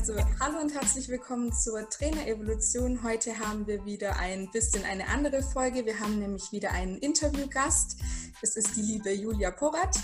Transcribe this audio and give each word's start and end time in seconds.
Also 0.00 0.14
hallo 0.40 0.58
und 0.62 0.72
herzlich 0.72 1.10
willkommen 1.10 1.52
zur 1.52 1.86
Trainerevolution. 1.86 3.02
Heute 3.02 3.38
haben 3.38 3.66
wir 3.66 3.84
wieder 3.84 4.16
ein 4.16 4.50
bisschen 4.50 4.82
eine 4.86 5.06
andere 5.08 5.42
Folge. 5.42 5.84
Wir 5.84 6.00
haben 6.00 6.20
nämlich 6.20 6.52
wieder 6.52 6.72
einen 6.72 6.96
Interviewgast. 6.96 7.98
Es 8.40 8.56
ist 8.56 8.74
die 8.76 8.80
liebe 8.80 9.12
Julia 9.12 9.50
Porat. 9.50 9.94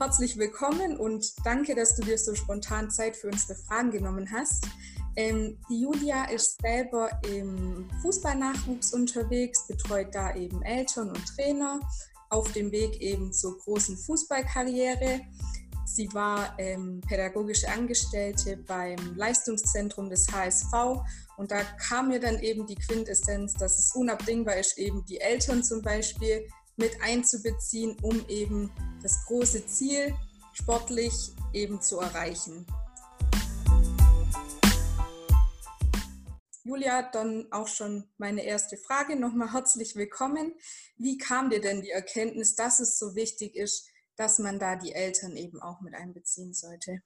Herzlich 0.00 0.36
willkommen 0.36 0.96
und 0.96 1.32
danke, 1.44 1.76
dass 1.76 1.94
du 1.94 2.02
dir 2.02 2.18
so 2.18 2.34
spontan 2.34 2.90
Zeit 2.90 3.14
für 3.14 3.28
unsere 3.28 3.54
Fragen 3.54 3.92
genommen 3.92 4.28
hast. 4.32 4.66
Ähm, 5.14 5.56
die 5.70 5.82
Julia 5.82 6.24
ist 6.24 6.60
selber 6.60 7.08
im 7.30 7.88
Fußballnachwuchs 8.02 8.94
unterwegs, 8.94 9.68
betreut 9.68 10.12
da 10.12 10.34
eben 10.34 10.60
Eltern 10.62 11.10
und 11.10 11.24
Trainer 11.24 11.78
auf 12.30 12.50
dem 12.50 12.72
Weg 12.72 13.00
eben 13.00 13.32
zur 13.32 13.56
großen 13.58 13.96
Fußballkarriere. 13.96 15.20
Sie 15.96 16.12
war 16.12 16.54
ähm, 16.58 17.00
pädagogische 17.08 17.70
Angestellte 17.70 18.58
beim 18.58 19.16
Leistungszentrum 19.16 20.10
des 20.10 20.30
HSV 20.30 21.00
und 21.38 21.50
da 21.50 21.62
kam 21.88 22.08
mir 22.08 22.20
dann 22.20 22.38
eben 22.40 22.66
die 22.66 22.74
Quintessenz, 22.74 23.54
dass 23.54 23.78
es 23.78 23.94
unabdingbar 23.94 24.56
ist, 24.56 24.76
eben 24.76 25.06
die 25.06 25.18
Eltern 25.22 25.64
zum 25.64 25.80
Beispiel 25.80 26.46
mit 26.76 27.00
einzubeziehen, 27.00 27.96
um 28.02 28.28
eben 28.28 28.70
das 29.02 29.24
große 29.24 29.66
Ziel 29.68 30.14
sportlich 30.52 31.32
eben 31.54 31.80
zu 31.80 31.98
erreichen. 31.98 32.66
Julia, 36.62 37.08
dann 37.10 37.46
auch 37.52 37.68
schon 37.68 38.04
meine 38.18 38.42
erste 38.42 38.76
Frage. 38.76 39.16
Nochmal 39.16 39.54
herzlich 39.54 39.96
willkommen. 39.96 40.52
Wie 40.98 41.16
kam 41.16 41.48
dir 41.48 41.62
denn 41.62 41.80
die 41.80 41.90
Erkenntnis, 41.90 42.54
dass 42.54 42.80
es 42.80 42.98
so 42.98 43.14
wichtig 43.14 43.56
ist, 43.56 43.88
dass 44.16 44.38
man 44.38 44.58
da 44.58 44.76
die 44.76 44.92
Eltern 44.92 45.36
eben 45.36 45.60
auch 45.60 45.80
mit 45.80 45.94
einbeziehen 45.94 46.54
sollte? 46.54 47.02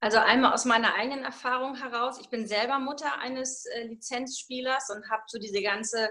Also 0.00 0.18
einmal 0.18 0.52
aus 0.52 0.66
meiner 0.66 0.94
eigenen 0.94 1.24
Erfahrung 1.24 1.76
heraus. 1.76 2.18
Ich 2.20 2.28
bin 2.28 2.46
selber 2.46 2.78
Mutter 2.78 3.18
eines 3.20 3.64
äh, 3.64 3.84
Lizenzspielers 3.84 4.90
und 4.90 5.08
habe 5.10 5.22
so 5.26 5.38
diese 5.38 5.62
ganze, 5.62 6.10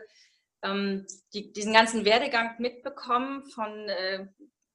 ähm, 0.64 1.06
die, 1.34 1.54
diesen 1.54 1.74
ganzen 1.74 2.04
Werdegang 2.04 2.56
mitbekommen 2.58 3.46
von 3.52 3.88
äh, 3.90 4.26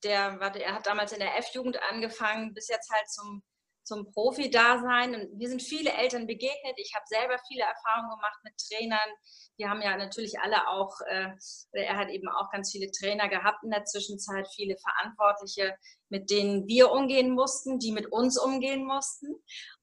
der, 0.04 0.38
warte, 0.38 0.62
er 0.62 0.74
hat 0.74 0.86
damals 0.86 1.10
in 1.12 1.18
der 1.18 1.36
F-Jugend 1.38 1.80
angefangen, 1.90 2.54
bis 2.54 2.68
jetzt 2.68 2.90
halt 2.92 3.08
zum 3.08 3.42
zum 3.88 4.12
Profi-Dasein. 4.12 5.14
Und 5.14 5.38
mir 5.38 5.48
sind 5.48 5.62
viele 5.62 5.92
Eltern 5.92 6.26
begegnet. 6.26 6.74
Ich 6.76 6.94
habe 6.94 7.04
selber 7.08 7.38
viele 7.48 7.62
Erfahrungen 7.62 8.10
gemacht 8.10 8.38
mit 8.44 8.54
Trainern. 8.68 9.10
Die 9.58 9.66
haben 9.66 9.82
ja 9.82 9.96
natürlich 9.96 10.38
alle 10.38 10.68
auch, 10.68 10.94
äh, 11.08 11.30
er 11.72 11.96
hat 11.96 12.10
eben 12.10 12.28
auch 12.28 12.50
ganz 12.50 12.70
viele 12.70 12.90
Trainer 12.92 13.28
gehabt 13.28 13.64
in 13.64 13.70
der 13.70 13.84
Zwischenzeit, 13.84 14.46
viele 14.54 14.76
Verantwortliche, 14.78 15.74
mit 16.10 16.30
denen 16.30 16.68
wir 16.68 16.92
umgehen 16.92 17.30
mussten, 17.30 17.78
die 17.78 17.92
mit 17.92 18.12
uns 18.12 18.38
umgehen 18.38 18.84
mussten. 18.84 19.34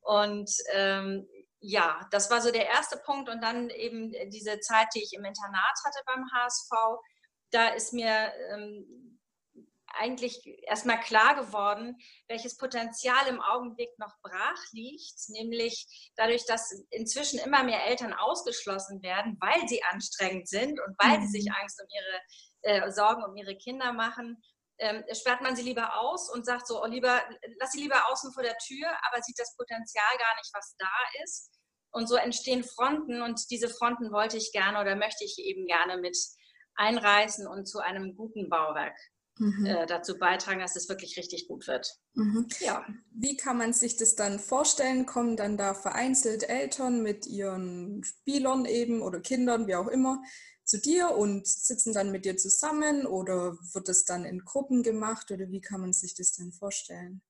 Und 0.02 0.50
ähm, 0.74 1.28
ja, 1.60 2.08
das 2.12 2.30
war 2.30 2.42
so 2.42 2.52
der 2.52 2.68
erste 2.68 2.98
Punkt. 2.98 3.28
Und 3.28 3.42
dann 3.42 3.70
eben 3.72 4.14
diese 4.30 4.60
Zeit, 4.60 4.88
die 4.96 5.04
ich 5.04 5.14
im 5.14 5.26
Internat 5.26 5.78
hatte 5.84 6.00
beim 6.06 6.24
HSV. 6.32 6.72
Da 7.52 7.70
ist 7.70 7.92
mir 7.92 8.32
ähm, 8.52 9.15
eigentlich 9.98 10.42
erstmal 10.64 11.00
klar 11.00 11.36
geworden, 11.36 11.98
welches 12.28 12.58
Potenzial 12.58 13.28
im 13.28 13.42
Augenblick 13.42 13.90
noch 13.98 14.14
brach 14.22 14.62
liegt, 14.72 15.30
nämlich 15.30 16.12
dadurch, 16.16 16.46
dass 16.46 16.72
inzwischen 16.90 17.40
immer 17.40 17.64
mehr 17.64 17.86
Eltern 17.86 18.14
ausgeschlossen 18.14 19.02
werden, 19.02 19.38
weil 19.40 19.68
sie 19.68 19.84
anstrengend 19.84 20.48
sind 20.48 20.80
und 20.80 20.96
weil 21.00 21.20
mhm. 21.20 21.28
sie 21.28 21.40
sich 21.40 21.50
mhm. 21.50 21.56
Angst 21.62 21.82
um 21.82 21.88
ihre 21.90 22.86
äh, 22.88 22.92
Sorgen 22.92 23.24
um 23.24 23.36
ihre 23.36 23.56
Kinder 23.56 23.94
machen, 23.94 24.42
ähm, 24.78 25.04
sperrt 25.14 25.42
man 25.42 25.56
sie 25.56 25.64
lieber 25.64 26.00
aus 26.00 26.30
und 26.34 26.46
sagt 26.46 26.68
so, 26.68 26.82
oh, 26.84 26.88
lieber, 26.88 27.22
lass 27.60 27.72
sie 27.72 27.82
lieber 27.82 28.10
außen 28.12 28.34
vor 28.34 28.44
der 28.44 28.58
Tür, 28.58 28.90
aber 29.08 29.22
sieht 29.22 29.40
das 29.40 29.56
Potenzial 29.56 30.18
gar 30.18 30.36
nicht, 30.36 30.50
was 30.54 30.76
da 30.78 31.24
ist. 31.24 31.52
Und 31.92 32.08
so 32.08 32.16
entstehen 32.16 32.64
Fronten 32.64 33.22
und 33.22 33.50
diese 33.52 33.70
Fronten 33.70 34.12
wollte 34.12 34.36
ich 34.36 34.52
gerne 34.52 34.82
oder 34.82 34.98
möchte 34.98 35.24
ich 35.24 35.38
eben 35.40 35.66
gerne 35.66 35.98
mit 35.98 36.18
einreißen 36.76 37.48
und 37.48 37.68
zu 37.68 37.80
einem 37.80 38.18
guten 38.18 38.50
Bauwerk 38.50 38.98
mhm. 39.38 39.66
äh, 39.66 39.86
dazu 39.86 40.18
beitragen, 40.18 40.60
dass 40.60 40.76
es 40.76 40.90
wirklich 40.90 41.18
richtig 41.18 41.48
gut 41.48 41.68
wird. 41.68 42.00
Mhm. 42.14 42.48
Ja. 42.60 42.86
Wie 43.12 43.38
kann 43.38 43.58
man 43.58 43.74
sich 43.74 43.98
das 43.98 44.16
dann 44.16 44.40
vorstellen? 44.40 45.06
Kommen 45.06 45.36
dann 45.36 45.58
da 45.58 45.74
vereinzelt 45.74 46.48
Eltern 46.50 47.02
mit 47.02 47.28
ihren 47.28 48.04
Spielern 48.04 48.66
eben 48.66 49.02
oder 49.02 49.20
Kindern, 49.20 49.68
wie 49.68 49.76
auch 49.76 49.88
immer, 49.88 50.22
zu 50.64 50.80
dir 50.80 51.12
und 51.12 51.48
sitzen 51.48 51.94
dann 51.94 52.12
mit 52.12 52.26
dir 52.26 52.38
zusammen 52.38 53.06
oder 53.06 53.58
wird 53.74 53.88
es 53.90 54.04
dann 54.04 54.26
in 54.26 54.40
Gruppen 54.40 54.82
gemacht 54.82 55.30
oder 55.32 55.50
wie 55.50 55.62
kann 55.62 55.82
man 55.82 55.94
sich 55.94 56.16
das 56.16 56.34
denn 56.34 56.52
vorstellen? 56.52 57.22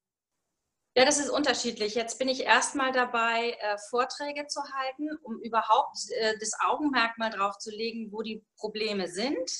Ja, 0.98 1.04
das 1.04 1.20
ist 1.20 1.30
unterschiedlich. 1.30 1.94
Jetzt 1.94 2.20
bin 2.20 2.30
ich 2.30 2.44
erstmal 2.44 2.94
dabei, 2.94 3.58
äh, 3.60 3.78
Vorträge 3.90 4.48
zu 4.48 4.62
halten, 4.64 5.10
um 5.24 5.42
überhaupt 5.42 5.98
äh, 6.22 6.38
das 6.40 6.52
Augenmerk 6.66 7.18
mal 7.18 7.30
drauf 7.30 7.58
zu 7.58 7.70
legen, 7.70 8.14
wo 8.14 8.22
die 8.22 8.46
Probleme 8.56 9.10
sind 9.10 9.52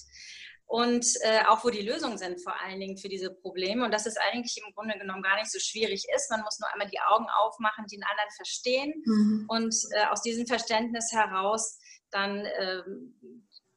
und 0.68 1.06
äh, 1.22 1.46
auch 1.48 1.64
wo 1.64 1.70
die 1.70 1.82
Lösungen 1.82 2.18
sind 2.18 2.42
vor 2.42 2.60
allen 2.60 2.80
Dingen 2.80 2.98
für 2.98 3.10
diese 3.10 3.32
Probleme 3.32 3.86
und 3.86 3.94
dass 3.94 4.06
es 4.06 4.18
eigentlich 4.18 4.58
im 4.58 4.74
Grunde 4.74 4.98
genommen 4.98 5.22
gar 5.22 5.36
nicht 5.36 5.52
so 5.52 5.60
schwierig 5.60 6.06
ist. 6.16 6.32
Man 6.32 6.42
muss 6.42 6.60
nur 6.60 6.72
einmal 6.72 6.90
die 6.90 7.00
Augen 7.00 7.28
aufmachen, 7.30 7.86
den 7.88 8.04
anderen 8.04 8.32
verstehen 8.36 8.94
mhm. 9.06 9.46
und 9.48 9.76
äh, 9.92 10.06
aus 10.08 10.22
diesem 10.22 10.48
Verständnis 10.48 11.12
heraus 11.12 11.80
dann 12.12 12.46
äh, 12.46 12.82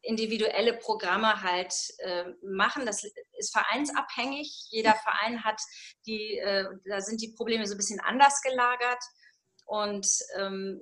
individuelle 0.03 0.75
Programme 0.75 1.43
halt 1.43 1.75
äh, 1.99 2.25
machen. 2.43 2.87
Das 2.87 3.05
ist 3.37 3.53
vereinsabhängig. 3.53 4.69
Jeder 4.71 4.95
Verein 4.95 5.45
hat 5.45 5.61
die, 6.07 6.39
äh, 6.39 6.65
da 6.87 7.01
sind 7.01 7.21
die 7.21 7.35
Probleme 7.37 7.67
so 7.67 7.75
ein 7.75 7.79
bisschen 7.79 8.01
anders 8.01 8.41
gelagert 8.41 9.03
und 9.67 10.09
ähm, 10.37 10.81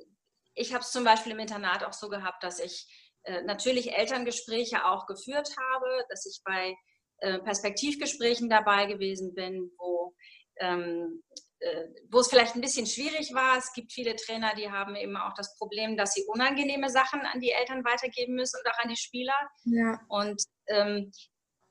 ich 0.54 0.72
habe 0.72 0.82
es 0.82 0.92
zum 0.92 1.04
Beispiel 1.04 1.32
im 1.32 1.38
Internat 1.38 1.84
auch 1.84 1.92
so 1.92 2.08
gehabt, 2.08 2.42
dass 2.42 2.60
ich 2.60 2.86
äh, 3.26 3.42
natürlich 3.42 3.92
Elterngespräche 3.92 4.84
auch 4.86 5.06
geführt 5.06 5.50
habe, 5.56 6.04
dass 6.08 6.26
ich 6.26 6.40
bei 6.44 6.74
äh, 7.18 7.40
Perspektivgesprächen 7.40 8.48
dabei 8.48 8.86
gewesen 8.86 9.34
bin, 9.34 9.72
wo, 9.78 10.14
ähm, 10.60 11.22
äh, 11.58 11.86
wo 12.10 12.20
es 12.20 12.28
vielleicht 12.28 12.54
ein 12.54 12.60
bisschen 12.60 12.86
schwierig 12.86 13.34
war. 13.34 13.58
Es 13.58 13.72
gibt 13.72 13.92
viele 13.92 14.14
Trainer, 14.14 14.54
die 14.54 14.70
haben 14.70 14.94
eben 14.94 15.16
auch 15.16 15.34
das 15.34 15.56
Problem, 15.58 15.96
dass 15.96 16.12
sie 16.12 16.24
unangenehme 16.26 16.88
Sachen 16.88 17.20
an 17.22 17.40
die 17.40 17.50
Eltern 17.50 17.84
weitergeben 17.84 18.36
müssen 18.36 18.60
und 18.62 18.70
auch 18.70 18.78
an 18.78 18.90
die 18.90 18.96
Spieler. 18.96 19.34
Ja. 19.64 20.00
Und 20.08 20.42
ähm, 20.68 21.10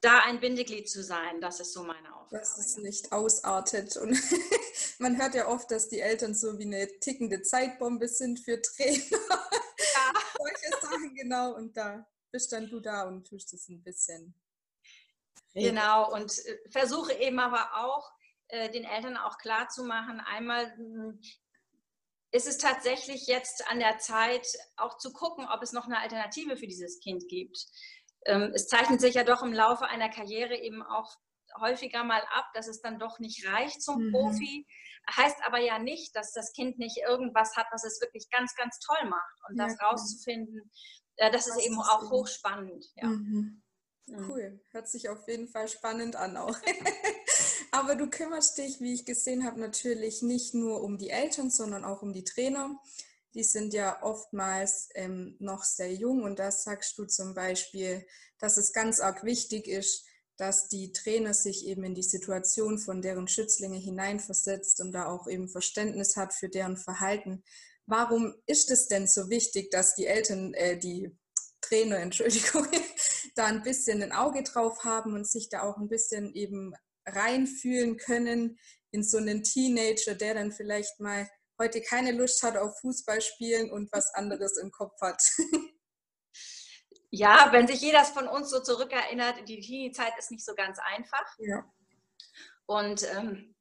da 0.01 0.19
ein 0.25 0.39
Bindeglied 0.39 0.89
zu 0.89 1.03
sein, 1.03 1.39
das 1.41 1.59
ist 1.61 1.73
so 1.73 1.83
meine 1.83 2.13
Aufgabe. 2.15 2.41
Dass 2.41 2.57
es 2.57 2.77
nicht 2.77 3.11
ausartet. 3.11 3.95
Und 3.97 4.17
man 4.99 5.17
hört 5.17 5.35
ja 5.35 5.47
oft, 5.47 5.71
dass 5.71 5.89
die 5.89 6.01
Eltern 6.01 6.35
so 6.35 6.59
wie 6.59 6.65
eine 6.65 6.87
tickende 6.99 7.41
Zeitbombe 7.41 8.07
sind 8.07 8.39
für 8.39 8.61
Trainer. 8.61 9.19
Solche 10.45 10.81
Sachen, 10.81 11.15
genau. 11.15 11.53
Und 11.55 11.75
da 11.75 12.07
bist 12.31 12.51
dann 12.51 12.69
du 12.69 12.79
da 12.79 13.03
und 13.03 13.27
tust 13.27 13.53
es 13.53 13.69
ein 13.69 13.83
bisschen. 13.83 14.33
Genau, 15.53 16.11
und 16.13 16.37
äh, 16.45 16.69
versuche 16.69 17.13
eben 17.13 17.39
aber 17.39 17.75
auch, 17.75 18.11
äh, 18.49 18.69
den 18.69 18.83
Eltern 18.83 19.15
auch 19.15 19.37
klar 19.37 19.69
zu 19.69 19.85
machen, 19.85 20.19
einmal 20.19 20.75
hm, 20.75 21.21
ist 22.31 22.47
es 22.47 22.57
tatsächlich 22.57 23.27
jetzt 23.27 23.65
an 23.69 23.79
der 23.79 23.97
Zeit, 23.99 24.45
auch 24.75 24.97
zu 24.97 25.13
gucken, 25.13 25.47
ob 25.47 25.63
es 25.63 25.71
noch 25.71 25.85
eine 25.85 25.99
Alternative 25.99 26.57
für 26.57 26.67
dieses 26.67 26.99
Kind 26.99 27.29
gibt 27.29 27.67
ähm, 28.25 28.51
es 28.53 28.67
zeichnet 28.67 29.01
sich 29.01 29.15
ja 29.15 29.23
doch 29.23 29.43
im 29.43 29.53
Laufe 29.53 29.85
einer 29.85 30.09
Karriere 30.09 30.57
eben 30.57 30.81
auch 30.83 31.15
häufiger 31.59 32.03
mal 32.03 32.21
ab, 32.33 32.45
dass 32.53 32.67
es 32.67 32.81
dann 32.81 32.99
doch 32.99 33.19
nicht 33.19 33.47
reicht 33.47 33.81
zum 33.81 34.07
mhm. 34.07 34.11
Profi. 34.11 34.67
Heißt 35.15 35.37
aber 35.45 35.59
ja 35.59 35.79
nicht, 35.79 36.15
dass 36.15 36.33
das 36.33 36.51
Kind 36.53 36.79
nicht 36.79 36.97
irgendwas 36.97 37.55
hat, 37.55 37.67
was 37.71 37.83
es 37.83 38.01
wirklich 38.01 38.29
ganz, 38.29 38.55
ganz 38.55 38.79
toll 38.79 39.09
macht. 39.09 39.39
Und 39.47 39.57
ja, 39.57 39.67
das 39.67 39.79
rauszufinden, 39.81 40.71
äh, 41.17 41.31
das 41.31 41.47
ist 41.47 41.59
eben 41.59 41.79
auch 41.79 42.09
hochspannend. 42.09 42.85
Ja. 42.95 43.07
Mhm. 43.07 43.61
mhm. 44.07 44.29
Cool, 44.29 44.63
hört 44.71 44.87
sich 44.87 45.09
auf 45.09 45.27
jeden 45.27 45.47
Fall 45.47 45.67
spannend 45.67 46.15
an 46.15 46.37
auch. 46.37 46.57
aber 47.71 47.95
du 47.95 48.09
kümmerst 48.09 48.57
dich, 48.57 48.79
wie 48.81 48.93
ich 48.93 49.05
gesehen 49.05 49.45
habe, 49.45 49.59
natürlich 49.59 50.21
nicht 50.21 50.53
nur 50.53 50.81
um 50.81 50.97
die 50.97 51.09
Eltern, 51.09 51.49
sondern 51.49 51.85
auch 51.85 52.01
um 52.01 52.13
die 52.13 52.23
Trainer 52.23 52.79
die 53.35 53.43
sind 53.43 53.73
ja 53.73 54.01
oftmals 54.01 54.89
ähm, 54.95 55.35
noch 55.39 55.63
sehr 55.63 55.93
jung 55.93 56.23
und 56.23 56.39
da 56.39 56.51
sagst 56.51 56.97
du 56.97 57.05
zum 57.05 57.35
Beispiel, 57.35 58.07
dass 58.39 58.57
es 58.57 58.71
ganz 58.71 59.01
arg 59.01 59.23
wichtig 59.23 59.67
ist, 59.67 60.05
dass 60.37 60.67
die 60.67 60.91
Trainer 60.91 61.33
sich 61.33 61.65
eben 61.65 61.83
in 61.83 61.95
die 61.95 62.03
Situation 62.03 62.77
von 62.77 63.01
deren 63.01 63.27
Schützlinge 63.27 63.77
hineinversetzt 63.77 64.81
und 64.81 64.91
da 64.91 65.07
auch 65.07 65.27
eben 65.27 65.47
Verständnis 65.47 66.15
hat 66.15 66.33
für 66.33 66.49
deren 66.49 66.77
Verhalten. 66.77 67.43
Warum 67.85 68.35
ist 68.45 68.71
es 68.71 68.87
denn 68.87 69.07
so 69.07 69.29
wichtig, 69.29 69.71
dass 69.71 69.95
die 69.95 70.07
Eltern, 70.07 70.53
äh, 70.53 70.77
die 70.77 71.15
Trainer, 71.61 71.97
Entschuldigung, 71.99 72.67
da 73.35 73.45
ein 73.45 73.63
bisschen 73.63 74.01
ein 74.01 74.11
Auge 74.11 74.43
drauf 74.43 74.83
haben 74.83 75.13
und 75.13 75.27
sich 75.27 75.49
da 75.49 75.63
auch 75.63 75.77
ein 75.77 75.89
bisschen 75.89 76.33
eben 76.33 76.73
reinfühlen 77.05 77.97
können 77.97 78.57
in 78.91 79.03
so 79.03 79.17
einen 79.17 79.43
Teenager, 79.43 80.15
der 80.15 80.33
dann 80.33 80.51
vielleicht 80.51 80.99
mal 80.99 81.29
heute 81.59 81.81
keine 81.81 82.11
Lust 82.11 82.43
hat 82.43 82.57
auf 82.57 82.79
Fußball 82.79 83.21
spielen 83.21 83.71
und 83.71 83.91
was 83.91 84.13
anderes 84.13 84.57
im 84.57 84.71
Kopf 84.71 84.99
hat. 85.01 85.21
Ja, 87.15 87.49
wenn 87.51 87.67
sich 87.67 87.81
jeder 87.81 88.03
von 88.03 88.27
uns 88.27 88.49
so 88.49 88.61
zurückerinnert, 88.61 89.47
die 89.47 89.59
Teenie-Zeit 89.59 90.13
ist 90.17 90.31
nicht 90.31 90.45
so 90.45 90.53
ganz 90.55 90.79
einfach. 90.79 91.25
Ja. 91.39 91.63
Und 92.65 93.03
ähm, 93.15 93.55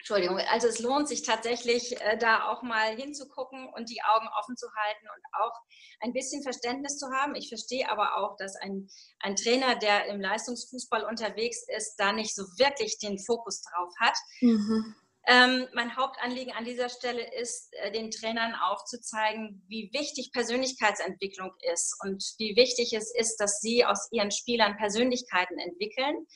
Entschuldigung, 0.00 0.38
also 0.50 0.66
es 0.66 0.78
lohnt 0.78 1.08
sich 1.08 1.22
tatsächlich, 1.22 2.00
äh, 2.00 2.16
da 2.16 2.48
auch 2.48 2.62
mal 2.62 2.96
hinzugucken 2.96 3.68
und 3.74 3.90
die 3.90 4.00
Augen 4.02 4.28
offen 4.38 4.56
zu 4.56 4.66
halten 4.74 5.06
und 5.14 5.22
auch 5.44 5.52
ein 6.00 6.14
bisschen 6.14 6.42
Verständnis 6.42 6.98
zu 6.98 7.06
haben. 7.12 7.34
Ich 7.34 7.48
verstehe 7.48 7.90
aber 7.90 8.16
auch, 8.16 8.36
dass 8.36 8.56
ein, 8.56 8.88
ein 9.20 9.36
Trainer, 9.36 9.76
der 9.76 10.06
im 10.06 10.20
Leistungsfußball 10.20 11.04
unterwegs 11.04 11.66
ist, 11.76 11.96
da 11.96 12.12
nicht 12.12 12.34
so 12.34 12.44
wirklich 12.58 12.98
den 12.98 13.18
Fokus 13.18 13.62
drauf 13.62 13.92
hat. 14.00 14.16
Mhm. 14.40 14.94
Ähm, 15.26 15.68
mein 15.74 15.96
Hauptanliegen 15.96 16.54
an 16.54 16.64
dieser 16.64 16.88
Stelle 16.88 17.22
ist, 17.40 17.72
äh, 17.74 17.92
den 17.92 18.10
Trainern 18.10 18.54
aufzuzeigen, 18.54 19.62
wie 19.68 19.90
wichtig 19.92 20.32
Persönlichkeitsentwicklung 20.32 21.52
ist 21.72 21.94
und 22.02 22.24
wie 22.38 22.56
wichtig 22.56 22.94
es 22.94 23.14
ist, 23.14 23.36
dass 23.36 23.60
sie 23.60 23.84
aus 23.84 24.08
ihren 24.12 24.30
Spielern 24.30 24.78
Persönlichkeiten 24.78 25.58
entwickeln 25.58 26.26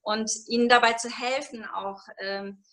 und 0.00 0.30
ihnen 0.48 0.68
dabei 0.68 0.94
zu 0.94 1.10
helfen, 1.10 1.66
auch 1.66 2.00
ähm, 2.18 2.64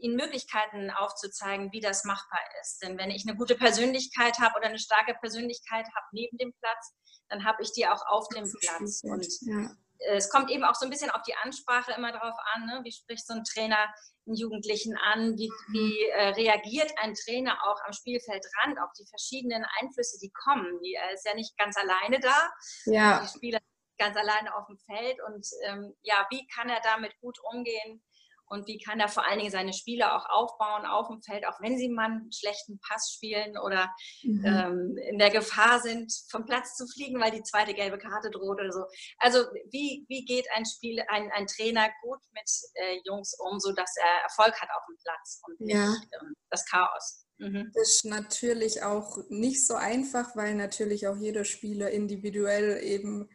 ihnen 0.00 0.16
Möglichkeiten 0.16 0.90
aufzuzeigen, 0.90 1.72
wie 1.72 1.80
das 1.80 2.04
machbar 2.04 2.40
ist. 2.60 2.82
Denn 2.82 2.96
wenn 2.96 3.10
ich 3.10 3.26
eine 3.26 3.36
gute 3.36 3.56
Persönlichkeit 3.56 4.38
habe 4.38 4.56
oder 4.56 4.68
eine 4.68 4.78
starke 4.78 5.14
Persönlichkeit 5.14 5.86
habe 5.86 6.06
neben 6.12 6.38
dem 6.38 6.52
Platz, 6.60 6.94
dann 7.28 7.44
habe 7.44 7.62
ich 7.62 7.72
die 7.72 7.86
auch 7.86 8.06
auf 8.06 8.28
dem 8.28 8.50
Platz. 8.60 9.02
Und 9.02 9.26
ja. 9.42 9.76
Es 9.98 10.30
kommt 10.30 10.50
eben 10.50 10.64
auch 10.64 10.74
so 10.74 10.86
ein 10.86 10.90
bisschen 10.90 11.10
auf 11.10 11.22
die 11.22 11.34
Ansprache 11.34 11.92
immer 11.92 12.12
darauf 12.12 12.36
an, 12.54 12.66
ne? 12.66 12.80
wie 12.84 12.92
spricht 12.92 13.26
so 13.26 13.34
ein 13.34 13.44
Trainer 13.44 13.92
einen 14.26 14.36
Jugendlichen 14.36 14.96
an, 14.96 15.36
wie, 15.36 15.50
wie 15.72 16.08
äh, 16.10 16.28
reagiert 16.28 16.92
ein 16.98 17.14
Trainer 17.14 17.58
auch 17.64 17.80
am 17.84 17.92
Spielfeldrand 17.92 18.78
auf 18.78 18.92
die 18.98 19.06
verschiedenen 19.06 19.64
Einflüsse, 19.80 20.18
die 20.20 20.30
kommen. 20.30 20.80
Die, 20.82 20.94
er 20.94 21.12
ist 21.12 21.26
ja 21.26 21.34
nicht 21.34 21.56
ganz 21.56 21.76
alleine 21.76 22.20
da. 22.20 22.50
Ja. 22.86 23.20
Die 23.20 23.28
Spieler 23.28 23.58
ganz 23.98 24.16
alleine 24.16 24.54
auf 24.54 24.66
dem 24.66 24.78
Feld 24.78 25.18
und 25.26 25.46
ähm, 25.64 25.94
ja, 26.02 26.26
wie 26.30 26.46
kann 26.46 26.68
er 26.68 26.80
damit 26.82 27.18
gut 27.20 27.38
umgehen? 27.52 28.02
Und 28.48 28.66
wie 28.66 28.78
kann 28.78 29.00
er 29.00 29.08
vor 29.08 29.26
allen 29.26 29.38
Dingen 29.38 29.50
seine 29.50 29.72
Spieler 29.72 30.16
auch 30.16 30.26
aufbauen 30.28 30.86
auf 30.86 31.08
dem 31.08 31.22
Feld, 31.22 31.46
auch 31.46 31.60
wenn 31.60 31.78
sie 31.78 31.88
mal 31.88 32.06
einen 32.06 32.32
schlechten 32.32 32.80
Pass 32.80 33.12
spielen 33.14 33.58
oder 33.58 33.92
mhm. 34.22 34.44
ähm, 34.44 34.98
in 35.10 35.18
der 35.18 35.30
Gefahr 35.30 35.80
sind, 35.80 36.12
vom 36.30 36.44
Platz 36.44 36.76
zu 36.76 36.86
fliegen, 36.86 37.20
weil 37.20 37.30
die 37.30 37.42
zweite 37.42 37.74
gelbe 37.74 37.98
Karte 37.98 38.30
droht 38.30 38.60
oder 38.60 38.72
so. 38.72 38.84
Also 39.18 39.40
wie, 39.70 40.04
wie 40.08 40.24
geht 40.24 40.46
ein 40.54 40.64
Spiel, 40.64 41.02
ein, 41.08 41.30
ein 41.32 41.46
Trainer 41.46 41.88
gut 42.02 42.20
mit 42.32 42.50
äh, 42.74 43.00
Jungs 43.04 43.34
um, 43.38 43.58
sodass 43.60 43.94
er 43.96 44.22
Erfolg 44.24 44.60
hat 44.60 44.70
auf 44.70 44.84
dem 44.88 44.96
Platz 45.02 45.40
und 45.46 45.60
nicht 45.60 45.74
ja. 45.74 45.94
ähm, 46.20 46.34
das 46.50 46.64
Chaos. 46.66 47.24
Mhm. 47.38 47.70
Ist 47.74 48.04
natürlich 48.04 48.82
auch 48.82 49.18
nicht 49.28 49.64
so 49.64 49.74
einfach, 49.74 50.34
weil 50.34 50.54
natürlich 50.54 51.06
auch 51.06 51.16
jeder 51.16 51.44
Spieler 51.44 51.90
individuell 51.90 52.82
eben 52.82 53.28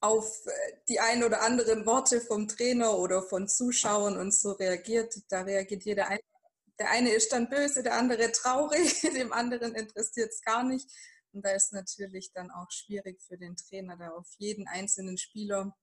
auf 0.00 0.46
äh, 0.46 0.50
die 0.88 1.00
ein 1.00 1.22
oder 1.22 1.42
anderen 1.42 1.86
Worte 1.86 2.20
vom 2.20 2.48
Trainer 2.48 2.98
oder 2.98 3.22
von 3.22 3.48
Zuschauern 3.48 4.16
und 4.16 4.32
so 4.34 4.52
reagiert. 4.52 5.14
Da 5.28 5.42
reagiert 5.42 5.84
jeder 5.84 6.08
ein. 6.08 6.18
Der 6.78 6.90
eine 6.90 7.10
ist 7.10 7.32
dann 7.32 7.50
böse, 7.50 7.82
der 7.82 7.94
andere 7.94 8.32
traurig, 8.32 9.00
dem 9.14 9.32
anderen 9.32 9.74
interessiert 9.74 10.30
es 10.30 10.40
gar 10.40 10.64
nicht. 10.64 10.90
Und 11.32 11.44
da 11.44 11.52
ist 11.52 11.72
natürlich 11.72 12.32
dann 12.32 12.50
auch 12.50 12.70
schwierig 12.70 13.20
für 13.22 13.36
den 13.36 13.56
Trainer, 13.56 13.96
da 13.96 14.10
auf 14.10 14.28
jeden 14.38 14.66
einzelnen 14.66 15.18
Spieler 15.18 15.76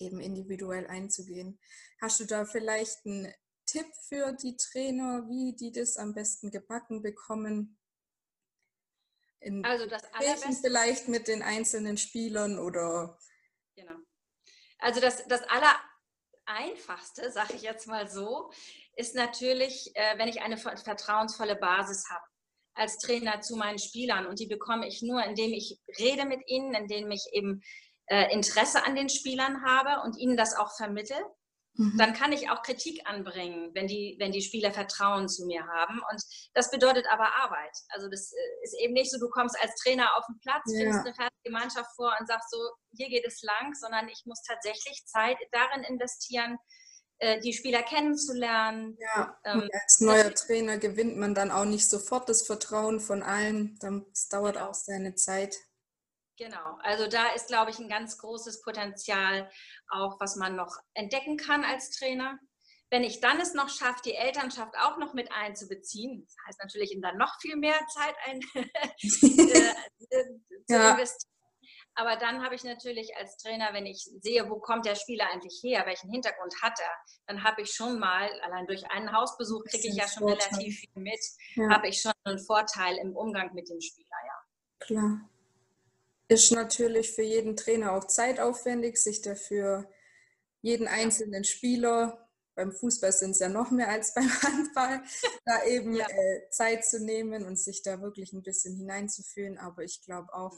eben 0.00 0.20
individuell 0.20 0.86
einzugehen. 0.88 1.58
Hast 2.00 2.20
du 2.20 2.24
da 2.24 2.44
vielleicht 2.44 3.06
einen 3.06 3.32
Tipp 3.64 3.86
für 4.08 4.32
die 4.32 4.56
Trainer, 4.56 5.26
wie 5.28 5.54
die 5.54 5.72
das 5.72 5.96
am 5.96 6.12
besten 6.12 6.50
gebacken 6.50 7.02
bekommen? 7.02 7.78
In 9.40 9.64
also 9.64 9.86
das 9.86 10.02
vielleicht 10.60 11.08
mit 11.08 11.28
den 11.28 11.42
einzelnen 11.42 11.96
Spielern 11.98 12.58
oder 12.58 13.18
Genau. 13.76 13.96
Also 14.78 15.00
das, 15.00 15.26
das 15.28 15.42
Allereinfachste, 16.46 17.30
sage 17.30 17.54
ich 17.54 17.62
jetzt 17.62 17.86
mal 17.86 18.08
so, 18.08 18.50
ist 18.96 19.14
natürlich, 19.14 19.90
äh, 19.94 20.18
wenn 20.18 20.28
ich 20.28 20.42
eine 20.42 20.56
vertrauensvolle 20.56 21.56
Basis 21.56 22.08
habe 22.10 22.24
als 22.74 22.98
Trainer 22.98 23.40
zu 23.40 23.56
meinen 23.56 23.78
Spielern 23.78 24.26
und 24.26 24.38
die 24.38 24.46
bekomme 24.46 24.86
ich 24.86 25.02
nur, 25.02 25.22
indem 25.24 25.52
ich 25.52 25.78
rede 25.98 26.26
mit 26.26 26.42
ihnen, 26.46 26.74
indem 26.74 27.10
ich 27.10 27.26
eben 27.32 27.62
äh, 28.06 28.32
Interesse 28.32 28.84
an 28.84 28.94
den 28.94 29.08
Spielern 29.08 29.64
habe 29.64 30.02
und 30.02 30.16
ihnen 30.18 30.36
das 30.36 30.54
auch 30.54 30.76
vermittle 30.76 31.16
Mhm. 31.76 31.98
Dann 31.98 32.14
kann 32.14 32.32
ich 32.32 32.50
auch 32.50 32.62
Kritik 32.62 33.02
anbringen, 33.06 33.70
wenn 33.74 33.86
die, 33.86 34.16
wenn 34.18 34.32
die 34.32 34.42
Spieler 34.42 34.72
Vertrauen 34.72 35.28
zu 35.28 35.46
mir 35.46 35.66
haben. 35.66 36.00
Und 36.10 36.22
das 36.54 36.70
bedeutet 36.70 37.06
aber 37.10 37.34
Arbeit. 37.36 37.76
Also 37.90 38.08
das 38.08 38.32
äh, 38.32 38.64
ist 38.64 38.78
eben 38.80 38.94
nicht 38.94 39.10
so, 39.10 39.18
du 39.18 39.28
kommst 39.28 39.56
als 39.60 39.74
Trainer 39.76 40.16
auf 40.16 40.24
den 40.26 40.38
Platz, 40.40 40.62
ja. 40.66 40.80
findest 40.80 41.06
eine 41.06 41.14
fertige 41.14 41.50
Mannschaft 41.50 41.90
vor 41.96 42.14
und 42.18 42.26
sagst 42.26 42.50
so, 42.50 42.58
hier 42.96 43.08
geht 43.08 43.26
es 43.26 43.42
lang, 43.42 43.74
sondern 43.74 44.08
ich 44.08 44.22
muss 44.24 44.42
tatsächlich 44.42 45.04
Zeit 45.06 45.36
darin 45.52 45.84
investieren, 45.84 46.58
äh, 47.18 47.40
die 47.40 47.52
Spieler 47.52 47.82
kennenzulernen. 47.82 48.96
Ja, 48.98 49.38
ähm, 49.44 49.62
und 49.62 49.74
als 49.74 50.00
neuer 50.00 50.34
Trainer 50.34 50.78
gewinnt 50.78 51.16
man 51.16 51.34
dann 51.34 51.50
auch 51.50 51.64
nicht 51.64 51.88
sofort 51.88 52.28
das 52.28 52.42
Vertrauen 52.42 53.00
von 53.00 53.22
allen. 53.22 53.78
Das 53.80 54.28
dauert 54.28 54.54
genau. 54.54 54.68
auch 54.68 54.74
seine 54.74 55.14
Zeit. 55.14 55.56
Genau, 56.38 56.76
also 56.82 57.06
da 57.08 57.28
ist, 57.32 57.48
glaube 57.48 57.70
ich, 57.70 57.78
ein 57.78 57.88
ganz 57.88 58.18
großes 58.18 58.60
Potenzial, 58.60 59.50
auch 59.88 60.20
was 60.20 60.36
man 60.36 60.54
noch 60.54 60.76
entdecken 60.92 61.38
kann 61.38 61.64
als 61.64 61.90
Trainer. 61.90 62.38
Wenn 62.90 63.04
ich 63.04 63.20
dann 63.20 63.40
es 63.40 63.54
noch 63.54 63.70
schaffe, 63.70 64.02
die 64.04 64.14
Elternschaft 64.14 64.74
auch 64.78 64.98
noch 64.98 65.14
mit 65.14 65.32
einzubeziehen, 65.32 66.24
das 66.24 66.36
heißt 66.46 66.60
natürlich 66.62 66.92
in 66.92 67.00
dann 67.00 67.16
noch 67.16 67.40
viel 67.40 67.56
mehr 67.56 67.80
Zeit 67.88 68.14
ein, 68.26 68.40
äh, 68.54 69.74
zu 70.66 70.74
ja. 70.74 70.90
investieren. 70.90 71.32
Aber 71.98 72.16
dann 72.16 72.44
habe 72.44 72.54
ich 72.54 72.62
natürlich 72.62 73.16
als 73.16 73.38
Trainer, 73.38 73.72
wenn 73.72 73.86
ich 73.86 74.04
sehe, 74.20 74.50
wo 74.50 74.60
kommt 74.60 74.84
der 74.84 74.94
Spieler 74.94 75.30
eigentlich 75.32 75.58
her, 75.62 75.86
welchen 75.86 76.10
Hintergrund 76.10 76.54
hat 76.60 76.78
er, 76.78 76.92
dann 77.26 77.42
habe 77.42 77.62
ich 77.62 77.72
schon 77.72 77.98
mal, 77.98 78.28
allein 78.42 78.66
durch 78.66 78.88
einen 78.90 79.10
Hausbesuch 79.10 79.64
kriege 79.64 79.88
ich 79.88 79.94
ja 79.94 80.06
schon 80.06 80.24
Vorteil. 80.24 80.48
relativ 80.48 80.80
viel 80.80 81.02
mit, 81.02 81.20
ja. 81.54 81.70
habe 81.70 81.88
ich 81.88 82.02
schon 82.02 82.12
einen 82.24 82.38
Vorteil 82.38 82.98
im 82.98 83.16
Umgang 83.16 83.54
mit 83.54 83.70
dem 83.70 83.80
Spieler, 83.80 84.16
ja. 84.26 84.42
Klar 84.78 85.30
ist 86.28 86.52
natürlich 86.52 87.12
für 87.12 87.22
jeden 87.22 87.56
Trainer 87.56 87.92
auch 87.92 88.04
zeitaufwendig, 88.04 88.96
sich 88.96 89.22
dafür 89.22 89.88
jeden 90.60 90.88
einzelnen 90.88 91.44
Spieler, 91.44 92.26
beim 92.56 92.72
Fußball 92.72 93.12
sind 93.12 93.32
es 93.32 93.38
ja 93.38 93.48
noch 93.48 93.70
mehr 93.70 93.88
als 93.88 94.14
beim 94.14 94.28
Handball, 94.42 95.02
da 95.44 95.64
eben 95.64 95.94
ja. 95.94 96.08
äh, 96.08 96.50
Zeit 96.50 96.84
zu 96.84 97.04
nehmen 97.04 97.44
und 97.44 97.56
sich 97.56 97.82
da 97.82 98.00
wirklich 98.00 98.32
ein 98.32 98.42
bisschen 98.42 98.74
hineinzufühlen. 98.74 99.58
Aber 99.58 99.84
ich 99.84 100.02
glaube 100.02 100.34
auch, 100.34 100.56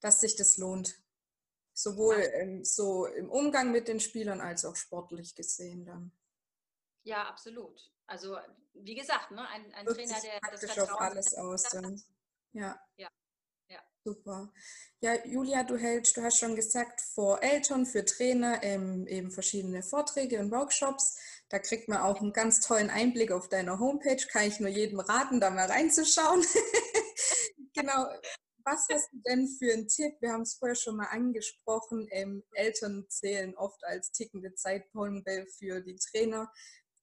dass 0.00 0.20
sich 0.20 0.36
das 0.36 0.56
lohnt. 0.56 1.02
Sowohl 1.72 2.16
ähm, 2.34 2.64
so 2.64 3.06
im 3.06 3.30
Umgang 3.30 3.70
mit 3.72 3.88
den 3.88 4.00
Spielern 4.00 4.40
als 4.40 4.64
auch 4.64 4.76
sportlich 4.76 5.34
gesehen 5.34 5.84
dann. 5.84 6.12
Ja, 7.04 7.28
absolut. 7.28 7.92
Also 8.06 8.36
wie 8.74 8.94
gesagt, 8.94 9.30
ne, 9.30 9.46
ein, 9.48 9.72
ein 9.74 9.86
Trainer, 9.86 10.16
der 10.20 10.40
das 10.50 10.60
Vertrauen 10.60 10.90
auf 10.90 11.00
alles 11.00 11.34
aus. 11.34 11.62
Dann. 11.64 12.02
Ja. 12.52 12.80
ja. 12.96 13.08
Super. 14.02 14.50
Ja, 15.02 15.14
Julia, 15.26 15.62
du 15.62 15.76
hältst, 15.76 16.16
du 16.16 16.22
hast 16.22 16.38
schon 16.38 16.56
gesagt, 16.56 17.02
vor 17.02 17.42
Eltern, 17.42 17.84
für 17.84 18.04
Trainer 18.04 18.62
ähm, 18.62 19.06
eben 19.06 19.30
verschiedene 19.30 19.82
Vorträge 19.82 20.38
und 20.40 20.50
Workshops. 20.50 21.18
Da 21.50 21.58
kriegt 21.58 21.88
man 21.88 21.98
auch 21.98 22.20
einen 22.20 22.32
ganz 22.32 22.60
tollen 22.60 22.88
Einblick 22.88 23.30
auf 23.30 23.48
deiner 23.50 23.78
Homepage. 23.78 24.24
Kann 24.32 24.48
ich 24.48 24.58
nur 24.58 24.70
jedem 24.70 25.00
raten, 25.00 25.38
da 25.38 25.50
mal 25.50 25.66
reinzuschauen. 25.66 26.42
genau. 27.74 28.06
Was 28.64 28.86
hast 28.90 29.12
du 29.12 29.18
denn 29.26 29.48
für 29.48 29.72
einen 29.72 29.88
Tipp? 29.88 30.14
Wir 30.20 30.32
haben 30.32 30.42
es 30.42 30.54
vorher 30.54 30.76
schon 30.76 30.96
mal 30.96 31.08
angesprochen. 31.08 32.08
Ähm, 32.10 32.42
Eltern 32.52 33.04
zählen 33.08 33.54
oft 33.56 33.84
als 33.84 34.12
tickende 34.12 34.54
Zeitbombe 34.54 35.46
für 35.58 35.80
die 35.82 35.96
Trainer. 35.96 36.50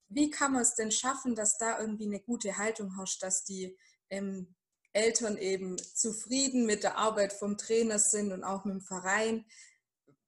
Wie 0.08 0.32
kann 0.32 0.54
man 0.54 0.62
es 0.62 0.75
denn 0.75 0.92
schaffen, 0.92 1.36
dass 1.36 1.58
da 1.58 1.80
irgendwie 1.80 2.06
eine 2.06 2.22
gute 2.22 2.58
Haltung 2.58 2.96
herrscht, 2.96 3.22
dass 3.22 3.44
die 3.44 3.77
ähm, 4.10 4.56
Eltern 4.98 5.38
eben 5.38 5.77
zufrieden 5.77 6.66
mit 6.66 6.84
der 6.84 6.98
Arbeit 6.98 7.32
vom 7.32 7.58
Trainer 7.58 8.00
sind 8.00 8.32
und 8.32 8.44
auch 8.44 8.66
mit 8.66 8.74
dem 8.74 8.82
Verein. 8.82 9.46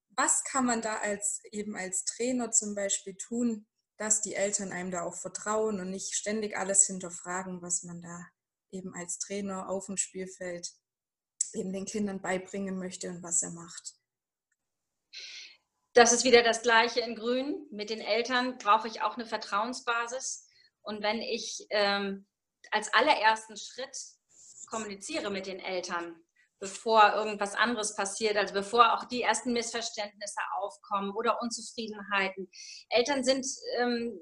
Was 0.09 0.43
kann 0.43 0.65
man 0.65 0.81
da 0.81 0.97
als 0.97 1.41
eben 1.51 1.75
als 1.75 2.05
Trainer 2.05 2.51
zum 2.51 2.75
Beispiel 2.75 3.15
tun, 3.15 3.65
dass 3.97 4.21
die 4.21 4.35
Eltern 4.35 4.71
einem 4.71 4.91
da 4.91 5.01
auch 5.01 5.15
vertrauen 5.15 5.79
und 5.79 5.89
nicht 5.89 6.13
ständig 6.15 6.55
alles 6.55 6.85
hinterfragen, 6.85 7.61
was 7.61 7.83
man 7.83 8.01
da 8.01 8.27
eben 8.71 8.93
als 8.93 9.17
Trainer 9.17 9.69
auf 9.69 9.88
dem 9.88 9.97
Spielfeld 9.97 10.71
eben 11.53 11.73
den 11.73 11.85
Kindern 11.85 12.21
beibringen 12.21 12.77
möchte 12.77 13.09
und 13.09 13.23
was 13.23 13.41
er 13.41 13.49
macht. 13.49 13.95
Das 15.93 16.13
ist 16.13 16.23
wieder 16.23 16.43
das 16.43 16.61
Gleiche 16.61 16.99
in 16.99 17.15
Grün. 17.15 17.67
Mit 17.71 17.89
den 17.89 17.99
Eltern 17.99 18.57
brauche 18.59 18.88
ich 18.88 19.01
auch 19.01 19.15
eine 19.15 19.25
Vertrauensbasis. 19.25 20.47
Und 20.81 21.01
wenn 21.01 21.21
ich 21.21 21.65
ähm, 21.71 22.27
als 22.71 22.93
allerersten 22.93 23.57
Schritt 23.57 23.97
kommuniziere 24.69 25.29
mit 25.29 25.47
den 25.47 25.59
Eltern, 25.59 26.15
bevor 26.59 27.13
irgendwas 27.13 27.55
anderes 27.55 27.95
passiert, 27.95 28.38
also 28.38 28.53
bevor 28.53 28.93
auch 28.93 29.05
die 29.05 29.21
ersten 29.21 29.53
Missverständnisse 29.53 30.39
aufkommen 30.57 31.11
oder 31.11 31.41
Unzufriedenheiten. 31.41 32.49
Eltern 32.89 33.23
sind 33.23 33.45
ähm, 33.77 34.19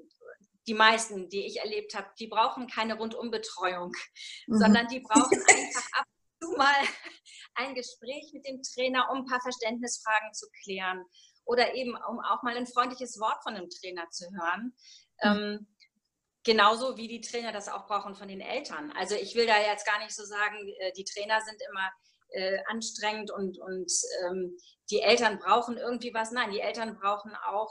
die 0.66 0.74
meisten, 0.74 1.28
die 1.28 1.46
ich 1.46 1.60
erlebt 1.60 1.94
habe, 1.94 2.08
die 2.18 2.26
brauchen 2.26 2.68
keine 2.68 2.96
Rundumbetreuung, 2.98 3.92
mhm. 4.46 4.58
sondern 4.58 4.86
die 4.88 5.00
brauchen 5.00 5.38
einfach 5.48 5.88
ab 5.92 6.04
und 6.06 6.48
zu 6.48 6.56
mal 6.56 6.74
ein 7.54 7.74
Gespräch 7.74 8.30
mit 8.32 8.46
dem 8.46 8.62
Trainer, 8.62 9.10
um 9.10 9.18
ein 9.18 9.24
paar 9.24 9.40
Verständnisfragen 9.40 10.32
zu 10.32 10.46
klären 10.62 11.04
oder 11.44 11.74
eben 11.74 11.96
um 11.96 12.20
auch 12.20 12.42
mal 12.42 12.56
ein 12.56 12.66
freundliches 12.66 13.18
Wort 13.18 13.42
von 13.42 13.54
dem 13.54 13.68
Trainer 13.70 14.08
zu 14.10 14.26
hören. 14.30 14.74
Mhm. 15.22 15.38
Ähm, 15.40 15.66
genauso 16.48 16.96
wie 16.96 17.08
die 17.08 17.20
Trainer 17.20 17.52
das 17.52 17.68
auch 17.68 17.86
brauchen 17.86 18.14
von 18.14 18.26
den 18.26 18.40
Eltern. 18.40 18.90
Also 18.96 19.14
ich 19.14 19.34
will 19.34 19.46
da 19.46 19.60
jetzt 19.60 19.86
gar 19.86 19.98
nicht 19.98 20.14
so 20.14 20.24
sagen, 20.24 20.56
äh, 20.78 20.92
die 20.96 21.04
Trainer 21.04 21.42
sind 21.42 21.60
immer 21.68 21.90
äh, 22.30 22.58
anstrengend 22.68 23.30
und, 23.30 23.58
und 23.58 23.92
ähm, 24.24 24.56
die 24.90 25.02
Eltern 25.02 25.38
brauchen 25.38 25.76
irgendwie 25.76 26.14
was. 26.14 26.30
Nein, 26.32 26.50
die 26.50 26.60
Eltern 26.60 26.98
brauchen 26.98 27.36
auch 27.36 27.70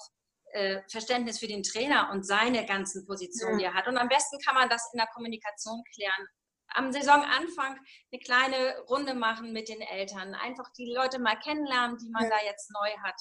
äh, 0.51 0.81
Verständnis 0.91 1.39
für 1.39 1.47
den 1.47 1.63
Trainer 1.63 2.11
und 2.11 2.23
seine 2.23 2.67
ganzen 2.67 3.07
Positionen, 3.07 3.59
ja. 3.59 3.71
die 3.71 3.73
er 3.73 3.73
hat. 3.73 3.87
Und 3.87 3.97
am 3.97 4.09
besten 4.09 4.37
kann 4.45 4.53
man 4.53 4.69
das 4.69 4.87
in 4.93 4.99
der 4.99 5.07
Kommunikation 5.07 5.83
klären. 5.95 6.27
Am 6.67 6.91
Saisonanfang 6.91 7.79
eine 8.11 8.21
kleine 8.21 8.79
Runde 8.89 9.15
machen 9.15 9.53
mit 9.53 9.69
den 9.69 9.81
Eltern, 9.81 10.35
einfach 10.35 10.71
die 10.77 10.93
Leute 10.93 11.17
mal 11.17 11.39
kennenlernen, 11.39 11.97
die 11.97 12.11
man 12.11 12.25
ja. 12.25 12.29
da 12.29 12.45
jetzt 12.45 12.69
neu 12.69 12.91
hat 13.03 13.19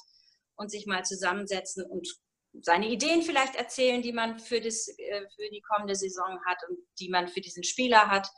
und 0.56 0.70
sich 0.70 0.84
mal 0.86 1.02
zusammensetzen 1.02 1.86
und 1.90 2.06
seine 2.62 2.88
Ideen 2.88 3.22
vielleicht 3.22 3.56
erzählen, 3.56 4.02
die 4.02 4.12
man 4.12 4.38
für, 4.38 4.60
das, 4.60 4.88
äh, 4.88 5.22
für 5.34 5.50
die 5.50 5.62
kommende 5.62 5.94
Saison 5.94 6.40
hat 6.46 6.58
und 6.68 6.78
die 6.98 7.08
man 7.08 7.28
für 7.28 7.40
diesen 7.40 7.64
Spieler 7.64 8.08
hat. 8.08 8.28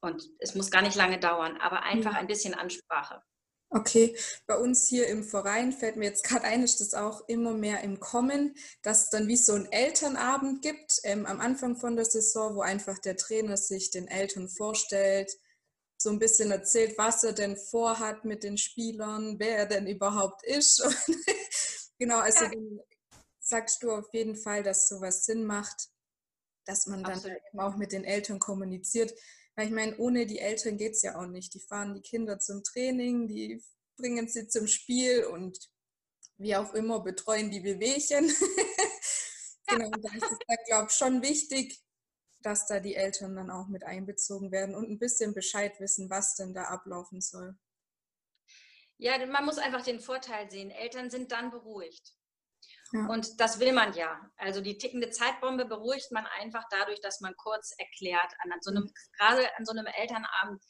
Und 0.00 0.28
es 0.38 0.54
muss 0.54 0.70
gar 0.70 0.82
nicht 0.82 0.96
lange 0.96 1.18
dauern, 1.18 1.56
aber 1.58 1.82
einfach 1.82 2.14
ein 2.14 2.26
bisschen 2.26 2.54
Ansprache. 2.54 3.22
Okay, 3.74 4.14
bei 4.46 4.58
uns 4.58 4.86
hier 4.86 5.06
im 5.06 5.24
Verein 5.24 5.72
fällt 5.72 5.96
mir 5.96 6.04
jetzt 6.04 6.24
gerade 6.24 6.44
ein, 6.44 6.62
ist 6.62 6.80
das 6.80 6.92
auch 6.92 7.26
immer 7.26 7.54
mehr 7.54 7.80
im 7.80 8.00
Kommen, 8.00 8.54
dass 8.82 9.04
es 9.04 9.10
dann 9.10 9.28
wie 9.28 9.36
so 9.36 9.54
ein 9.54 9.70
Elternabend 9.72 10.60
gibt 10.60 11.00
ähm, 11.04 11.24
am 11.24 11.40
Anfang 11.40 11.76
von 11.76 11.96
der 11.96 12.04
Saison, 12.04 12.54
wo 12.54 12.60
einfach 12.60 12.98
der 12.98 13.16
Trainer 13.16 13.56
sich 13.56 13.90
den 13.90 14.08
Eltern 14.08 14.50
vorstellt, 14.50 15.32
so 15.96 16.10
ein 16.10 16.18
bisschen 16.18 16.50
erzählt, 16.50 16.98
was 16.98 17.24
er 17.24 17.32
denn 17.32 17.56
vorhat 17.56 18.26
mit 18.26 18.42
den 18.42 18.58
Spielern, 18.58 19.38
wer 19.38 19.56
er 19.56 19.66
denn 19.66 19.86
überhaupt 19.86 20.44
ist. 20.44 20.82
genau, 21.98 22.18
also 22.18 22.44
ja. 22.44 22.50
Sagst 23.52 23.82
du 23.82 23.92
auf 23.92 24.12
jeden 24.14 24.34
Fall, 24.34 24.62
dass 24.62 24.88
sowas 24.88 25.26
Sinn 25.26 25.44
macht, 25.44 25.90
dass 26.64 26.86
man 26.86 27.02
dann 27.02 27.12
Absolut. 27.12 27.38
auch 27.58 27.76
mit 27.76 27.92
den 27.92 28.04
Eltern 28.04 28.38
kommuniziert. 28.38 29.12
Weil 29.54 29.66
ich 29.66 29.72
meine, 29.72 29.94
ohne 29.98 30.24
die 30.24 30.38
Eltern 30.38 30.78
geht 30.78 30.92
es 30.92 31.02
ja 31.02 31.20
auch 31.20 31.26
nicht. 31.26 31.52
Die 31.52 31.60
fahren 31.60 31.92
die 31.92 32.00
Kinder 32.00 32.38
zum 32.38 32.64
Training, 32.64 33.28
die 33.28 33.62
bringen 33.98 34.26
sie 34.26 34.48
zum 34.48 34.66
Spiel 34.66 35.24
und 35.24 35.58
wie 36.38 36.56
auch 36.56 36.72
immer 36.72 37.00
betreuen 37.00 37.50
die 37.50 37.62
Wehwehchen. 37.62 38.26
genau, 39.66 39.86
und 39.88 40.02
da 40.02 40.14
ist 40.14 40.32
es 40.32 40.38
dann, 40.46 40.56
glaube 40.66 40.86
ich, 40.88 40.96
schon 40.96 41.22
wichtig, 41.22 41.78
dass 42.40 42.66
da 42.66 42.80
die 42.80 42.94
Eltern 42.94 43.36
dann 43.36 43.50
auch 43.50 43.68
mit 43.68 43.84
einbezogen 43.84 44.50
werden 44.50 44.74
und 44.74 44.88
ein 44.88 44.98
bisschen 44.98 45.34
Bescheid 45.34 45.78
wissen, 45.78 46.08
was 46.08 46.36
denn 46.36 46.54
da 46.54 46.64
ablaufen 46.64 47.20
soll. 47.20 47.54
Ja, 48.96 49.24
man 49.26 49.44
muss 49.44 49.58
einfach 49.58 49.84
den 49.84 50.00
Vorteil 50.00 50.50
sehen. 50.50 50.70
Eltern 50.70 51.10
sind 51.10 51.32
dann 51.32 51.50
beruhigt. 51.50 52.16
Und 53.08 53.40
das 53.40 53.58
will 53.58 53.72
man 53.72 53.94
ja. 53.94 54.20
Also 54.36 54.60
die 54.60 54.76
tickende 54.76 55.10
Zeitbombe 55.10 55.64
beruhigt 55.64 56.12
man 56.12 56.26
einfach 56.26 56.64
dadurch, 56.70 57.00
dass 57.00 57.20
man 57.20 57.34
kurz 57.36 57.74
erklärt, 57.78 58.32
an 58.38 58.50
so 58.60 58.70
einem, 58.70 58.92
gerade 59.18 59.48
an 59.56 59.64
so 59.64 59.72
einem 59.72 59.86
Elternabend, 59.86 60.62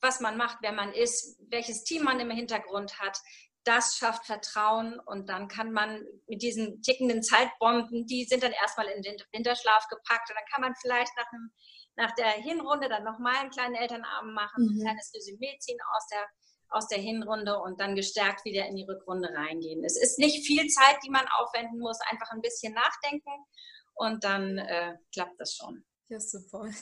was 0.00 0.20
man 0.20 0.36
macht, 0.36 0.58
wer 0.62 0.72
man 0.72 0.92
ist, 0.92 1.38
welches 1.48 1.84
Team 1.84 2.02
man 2.04 2.18
im 2.18 2.30
Hintergrund 2.30 2.98
hat. 2.98 3.18
Das 3.62 3.96
schafft 3.96 4.26
Vertrauen 4.26 5.00
und 5.00 5.28
dann 5.28 5.48
kann 5.48 5.72
man 5.72 6.04
mit 6.26 6.42
diesen 6.42 6.82
tickenden 6.82 7.22
Zeitbomben, 7.22 8.06
die 8.06 8.24
sind 8.24 8.42
dann 8.42 8.52
erstmal 8.52 8.88
in 8.88 9.00
den 9.00 9.16
Winterschlaf 9.32 9.88
gepackt 9.88 10.28
und 10.28 10.36
dann 10.36 10.44
kann 10.52 10.60
man 10.60 10.74
vielleicht 10.82 11.12
nach, 11.16 11.32
einem, 11.32 11.50
nach 11.96 12.14
der 12.16 12.30
Hinrunde 12.30 12.88
dann 12.88 13.04
nochmal 13.04 13.36
einen 13.36 13.50
kleinen 13.50 13.76
Elternabend 13.76 14.34
machen, 14.34 14.64
mhm. 14.64 14.76
ein 14.76 14.82
kleines 14.82 15.12
Resümee 15.14 15.56
ziehen 15.60 15.78
aus 15.96 16.06
der 16.08 16.26
aus 16.68 16.88
der 16.88 16.98
Hinrunde 16.98 17.58
und 17.58 17.80
dann 17.80 17.94
gestärkt 17.94 18.44
wieder 18.44 18.66
in 18.66 18.76
die 18.76 18.84
Rückrunde 18.84 19.28
reingehen. 19.34 19.84
Es 19.84 19.96
ist 19.96 20.18
nicht 20.18 20.46
viel 20.46 20.66
Zeit, 20.68 20.96
die 21.04 21.10
man 21.10 21.26
aufwenden 21.38 21.78
muss, 21.78 21.98
einfach 22.10 22.30
ein 22.30 22.40
bisschen 22.40 22.74
nachdenken 22.74 23.30
und 23.94 24.24
dann 24.24 24.58
äh, 24.58 24.94
klappt 25.12 25.40
das 25.40 25.54
schon. 25.54 25.84
Ja, 26.08 26.20
super. 26.20 26.68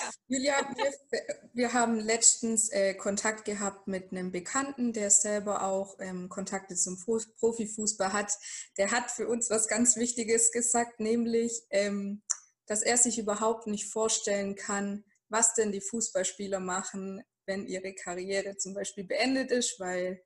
Ja. 0.00 0.10
Julia, 0.26 0.76
wir, 0.76 1.22
wir, 1.52 1.72
haben 1.72 2.00
letztens 2.00 2.68
äh, 2.70 2.94
Kontakt 2.94 3.44
gehabt 3.44 3.86
mit 3.86 4.10
einem 4.10 4.32
Bekannten, 4.32 4.92
der 4.92 5.08
selber 5.10 5.62
auch 5.62 5.96
ähm, 6.00 6.28
Kontakte 6.28 6.74
zum 6.74 6.98
Profifußball 6.98 8.12
hat. 8.12 8.32
Der 8.76 8.90
hat 8.90 9.12
für 9.12 9.28
uns 9.28 9.50
was 9.50 9.68
ganz 9.68 9.94
Wichtiges 9.94 10.50
gesagt, 10.50 10.98
nämlich, 10.98 11.62
ähm, 11.70 12.22
dass 12.66 12.82
er 12.82 12.96
sich 12.96 13.20
überhaupt 13.20 13.68
nicht 13.68 13.86
vorstellen 13.86 14.56
kann, 14.56 15.04
was 15.28 15.54
denn 15.54 15.70
die 15.70 15.80
Fußballspieler 15.80 16.58
machen, 16.58 17.22
wenn 17.48 17.66
ihre 17.66 17.94
Karriere 17.94 18.56
zum 18.56 18.74
Beispiel 18.74 19.04
beendet 19.04 19.50
ist, 19.50 19.80
weil 19.80 20.22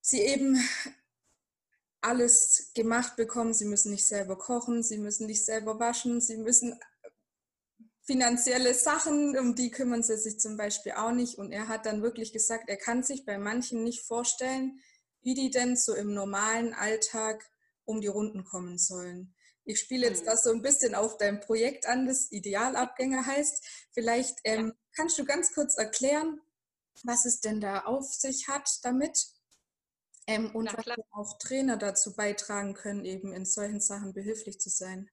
sie 0.00 0.22
eben 0.22 0.56
alles 2.00 2.70
gemacht 2.74 3.16
bekommen. 3.16 3.52
Sie 3.52 3.66
müssen 3.66 3.90
nicht 3.90 4.06
selber 4.06 4.38
kochen, 4.38 4.82
sie 4.82 4.96
müssen 4.98 5.26
nicht 5.26 5.44
selber 5.44 5.78
waschen, 5.78 6.22
sie 6.22 6.38
müssen 6.38 6.78
finanzielle 8.02 8.72
Sachen, 8.72 9.36
um 9.36 9.54
die 9.54 9.70
kümmern 9.70 10.02
sie 10.02 10.16
sich 10.16 10.40
zum 10.40 10.56
Beispiel 10.56 10.92
auch 10.92 11.12
nicht. 11.12 11.36
Und 11.36 11.52
er 11.52 11.68
hat 11.68 11.84
dann 11.84 12.02
wirklich 12.02 12.32
gesagt, 12.32 12.68
er 12.68 12.78
kann 12.78 13.02
sich 13.02 13.26
bei 13.26 13.36
manchen 13.36 13.84
nicht 13.84 14.00
vorstellen, 14.00 14.80
wie 15.20 15.34
die 15.34 15.50
denn 15.50 15.76
so 15.76 15.94
im 15.94 16.14
normalen 16.14 16.72
Alltag 16.72 17.44
um 17.84 18.00
die 18.00 18.06
Runden 18.06 18.44
kommen 18.44 18.78
sollen. 18.78 19.34
Ich 19.68 19.80
spiele 19.80 20.08
jetzt 20.08 20.20
hm. 20.20 20.26
das 20.26 20.42
so 20.42 20.50
ein 20.50 20.62
bisschen 20.62 20.94
auf 20.94 21.16
dein 21.18 21.40
Projekt 21.40 21.86
an, 21.86 22.06
das 22.06 22.32
Idealabgänger 22.32 23.24
heißt. 23.26 23.88
Vielleicht 23.92 24.38
ähm, 24.44 24.74
Kannst 24.98 25.16
du 25.16 25.24
ganz 25.24 25.54
kurz 25.54 25.78
erklären, 25.78 26.40
was 27.04 27.24
es 27.24 27.40
denn 27.40 27.60
da 27.60 27.84
auf 27.84 28.12
sich 28.12 28.48
hat 28.48 28.68
damit 28.82 29.16
ähm, 30.26 30.52
und 30.56 30.76
was 30.76 30.96
auch 31.12 31.38
Trainer 31.38 31.76
dazu 31.76 32.16
beitragen 32.16 32.74
können, 32.74 33.04
eben 33.04 33.32
in 33.32 33.44
solchen 33.44 33.80
Sachen 33.80 34.12
behilflich 34.12 34.58
zu 34.58 34.70
sein? 34.70 35.08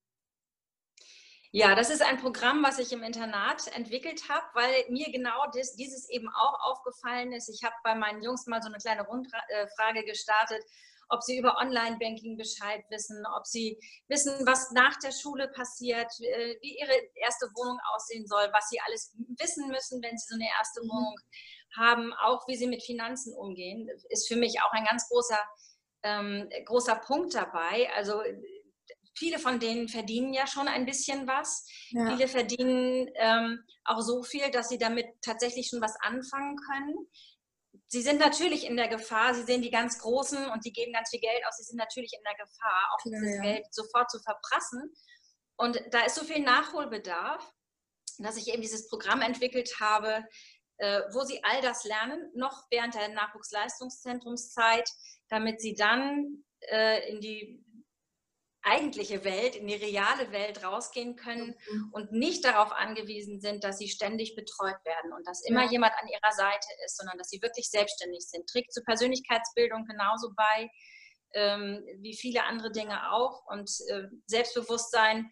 Ja, 1.51 1.75
das 1.75 1.91
ist 1.91 2.01
ein 2.01 2.17
Programm, 2.17 2.63
was 2.63 2.79
ich 2.79 2.91
im 2.93 3.03
Internat 3.03 3.67
entwickelt 3.75 4.27
habe, 4.27 4.47
weil 4.55 4.89
mir 4.89 5.11
genau 5.11 5.45
das, 5.53 5.75
dieses 5.75 6.09
eben 6.09 6.27
auch 6.29 6.59
aufgefallen 6.61 7.31
ist. 7.31 7.47
Ich 7.49 7.63
habe 7.63 7.75
bei 7.83 7.93
meinen 7.93 8.23
Jungs 8.23 8.47
mal 8.47 8.63
so 8.63 8.69
eine 8.69 8.79
kleine 8.79 9.05
Rundfrage 9.05 10.03
gestartet 10.03 10.63
ob 11.09 11.21
sie 11.23 11.37
über 11.37 11.57
Online-Banking 11.57 12.37
Bescheid 12.37 12.83
wissen, 12.89 13.23
ob 13.37 13.45
sie 13.45 13.79
wissen, 14.07 14.33
was 14.45 14.71
nach 14.71 14.97
der 14.99 15.11
Schule 15.11 15.47
passiert, 15.49 16.11
äh, 16.19 16.55
wie 16.61 16.77
ihre 16.79 16.93
erste 17.15 17.47
Wohnung 17.55 17.79
aussehen 17.93 18.25
soll, 18.27 18.47
was 18.51 18.69
sie 18.69 18.79
alles 18.85 19.13
wissen 19.39 19.67
müssen, 19.69 20.01
wenn 20.01 20.17
sie 20.17 20.27
so 20.27 20.35
eine 20.35 20.49
erste 20.57 20.83
mhm. 20.83 20.89
Wohnung 20.89 21.15
haben, 21.77 22.13
auch 22.13 22.47
wie 22.47 22.55
sie 22.55 22.67
mit 22.67 22.83
Finanzen 22.83 23.33
umgehen, 23.33 23.89
ist 24.09 24.27
für 24.27 24.37
mich 24.37 24.61
auch 24.61 24.71
ein 24.71 24.85
ganz 24.85 25.09
großer, 25.09 25.39
ähm, 26.03 26.49
großer 26.65 26.95
Punkt 26.95 27.33
dabei. 27.33 27.89
Also 27.95 28.21
viele 29.15 29.39
von 29.39 29.59
denen 29.59 29.87
verdienen 29.87 30.33
ja 30.33 30.47
schon 30.47 30.67
ein 30.67 30.85
bisschen 30.85 31.27
was. 31.27 31.67
Ja. 31.89 32.11
Viele 32.11 32.27
verdienen 32.27 33.09
ähm, 33.15 33.63
auch 33.83 34.01
so 34.01 34.23
viel, 34.23 34.49
dass 34.51 34.69
sie 34.69 34.77
damit 34.77 35.07
tatsächlich 35.21 35.67
schon 35.69 35.81
was 35.81 35.95
anfangen 36.01 36.57
können 36.57 37.07
sie 37.87 38.01
sind 38.01 38.19
natürlich 38.19 38.65
in 38.65 38.77
der 38.77 38.87
Gefahr, 38.87 39.33
sie 39.33 39.43
sehen 39.43 39.61
die 39.61 39.71
ganz 39.71 39.99
Großen 39.99 40.49
und 40.49 40.65
die 40.65 40.73
geben 40.73 40.93
ganz 40.93 41.09
viel 41.09 41.19
Geld 41.19 41.45
aus, 41.47 41.57
sie 41.57 41.63
sind 41.63 41.77
natürlich 41.77 42.13
in 42.13 42.23
der 42.23 42.35
Gefahr, 42.35 42.91
auch 42.93 43.03
dieses 43.03 43.35
ja. 43.35 43.41
Geld 43.41 43.65
sofort 43.71 44.09
zu 44.09 44.19
verprassen. 44.19 44.93
Und 45.57 45.81
da 45.91 46.01
ist 46.01 46.15
so 46.15 46.25
viel 46.25 46.41
Nachholbedarf, 46.41 47.51
dass 48.19 48.37
ich 48.37 48.47
eben 48.49 48.61
dieses 48.61 48.87
Programm 48.89 49.21
entwickelt 49.21 49.79
habe, 49.79 50.25
äh, 50.77 51.01
wo 51.11 51.23
sie 51.23 51.43
all 51.43 51.61
das 51.61 51.85
lernen, 51.85 52.31
noch 52.33 52.65
während 52.69 52.95
der 52.95 53.09
Nachwuchsleistungszentrumszeit, 53.09 54.89
damit 55.29 55.61
sie 55.61 55.75
dann 55.75 56.43
äh, 56.69 57.09
in 57.09 57.21
die 57.21 57.64
eigentliche 58.65 59.23
Welt, 59.23 59.55
in 59.55 59.67
die 59.67 59.75
reale 59.75 60.31
Welt 60.31 60.63
rausgehen 60.63 61.15
können 61.15 61.55
mhm. 61.71 61.89
und 61.93 62.11
nicht 62.11 62.43
darauf 62.43 62.71
angewiesen 62.71 63.39
sind, 63.39 63.63
dass 63.63 63.77
sie 63.77 63.87
ständig 63.87 64.35
betreut 64.35 64.83
werden 64.83 65.13
und 65.13 65.25
dass 65.27 65.45
immer 65.45 65.65
ja. 65.65 65.71
jemand 65.71 65.93
an 66.01 66.07
ihrer 66.07 66.31
Seite 66.31 66.67
ist, 66.83 66.97
sondern 66.97 67.17
dass 67.17 67.29
sie 67.29 67.41
wirklich 67.41 67.69
selbstständig 67.69 68.25
sind. 68.27 68.47
Trägt 68.47 68.73
zur 68.73 68.83
Persönlichkeitsbildung 68.83 69.85
genauso 69.85 70.31
bei 70.35 70.69
ähm, 71.33 71.85
wie 71.99 72.15
viele 72.15 72.43
andere 72.45 72.71
Dinge 72.71 73.11
auch 73.11 73.45
und 73.47 73.69
äh, 73.89 74.07
Selbstbewusstsein 74.25 75.29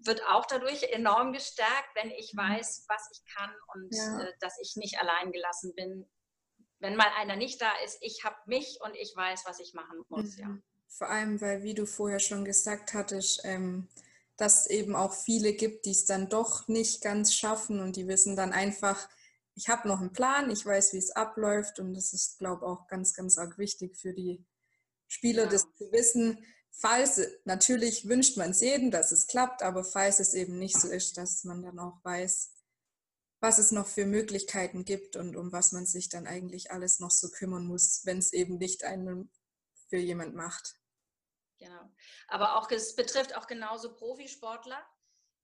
wird 0.00 0.22
auch 0.28 0.46
dadurch 0.46 0.82
enorm 0.84 1.32
gestärkt, 1.32 1.90
wenn 1.94 2.10
ich 2.10 2.34
mhm. 2.34 2.38
weiß, 2.38 2.84
was 2.88 3.08
ich 3.12 3.34
kann 3.34 3.50
und 3.74 3.94
ja. 3.94 4.20
äh, 4.20 4.32
dass 4.40 4.58
ich 4.60 4.76
nicht 4.76 5.00
allein 5.00 5.32
gelassen 5.32 5.74
bin. 5.74 6.08
Wenn 6.80 6.96
mal 6.96 7.10
einer 7.16 7.36
nicht 7.36 7.60
da 7.60 7.72
ist, 7.84 7.98
ich 8.02 8.24
habe 8.24 8.36
mich 8.46 8.78
und 8.82 8.94
ich 8.94 9.12
weiß, 9.16 9.44
was 9.46 9.58
ich 9.58 9.74
machen 9.74 10.04
muss. 10.08 10.36
Mhm. 10.36 10.42
Ja. 10.42 10.58
Vor 10.88 11.08
allem, 11.10 11.40
weil, 11.40 11.62
wie 11.62 11.74
du 11.74 11.86
vorher 11.86 12.18
schon 12.18 12.44
gesagt 12.44 12.94
hattest, 12.94 13.42
ähm, 13.44 13.88
dass 14.36 14.62
es 14.62 14.66
eben 14.70 14.96
auch 14.96 15.12
viele 15.12 15.52
gibt, 15.52 15.84
die 15.84 15.90
es 15.90 16.04
dann 16.04 16.28
doch 16.28 16.68
nicht 16.68 17.02
ganz 17.02 17.34
schaffen 17.34 17.80
und 17.80 17.96
die 17.96 18.06
wissen 18.06 18.36
dann 18.36 18.52
einfach, 18.52 19.08
ich 19.54 19.68
habe 19.68 19.88
noch 19.88 20.00
einen 20.00 20.12
Plan, 20.12 20.50
ich 20.50 20.64
weiß, 20.64 20.92
wie 20.92 20.98
es 20.98 21.10
abläuft 21.10 21.80
und 21.80 21.94
das 21.94 22.12
ist, 22.12 22.38
glaube 22.38 22.64
ich, 22.64 22.68
auch 22.68 22.86
ganz, 22.86 23.14
ganz 23.14 23.36
arg 23.38 23.58
wichtig 23.58 23.96
für 23.96 24.14
die 24.14 24.44
Spieler, 25.08 25.44
ja. 25.44 25.48
das 25.50 25.62
zu 25.76 25.90
wissen. 25.90 26.44
Falls, 26.70 27.20
natürlich 27.44 28.08
wünscht 28.08 28.36
man 28.36 28.50
es 28.50 28.60
jedem, 28.60 28.92
dass 28.92 29.10
es 29.10 29.26
klappt, 29.26 29.62
aber 29.62 29.82
falls 29.82 30.20
es 30.20 30.34
eben 30.34 30.58
nicht 30.58 30.78
so 30.78 30.88
ist, 30.88 31.16
dass 31.16 31.42
man 31.42 31.62
dann 31.62 31.80
auch 31.80 31.98
weiß, 32.04 32.52
was 33.40 33.58
es 33.58 33.72
noch 33.72 33.86
für 33.86 34.06
Möglichkeiten 34.06 34.84
gibt 34.84 35.16
und 35.16 35.36
um 35.36 35.50
was 35.50 35.72
man 35.72 35.86
sich 35.86 36.08
dann 36.08 36.28
eigentlich 36.28 36.70
alles 36.70 37.00
noch 37.00 37.10
so 37.10 37.28
kümmern 37.28 37.66
muss, 37.66 38.02
wenn 38.04 38.18
es 38.18 38.32
eben 38.32 38.58
nicht 38.58 38.84
einem 38.84 39.28
für 39.88 39.98
jemand 39.98 40.34
macht. 40.34 40.74
Genau. 41.58 41.90
Aber 42.28 42.56
auch 42.56 42.70
es 42.70 42.94
betrifft 42.94 43.36
auch 43.36 43.46
genauso 43.46 43.94
Profisportler. 43.94 44.84